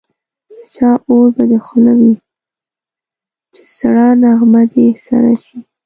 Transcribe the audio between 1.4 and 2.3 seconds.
دي په خوله وي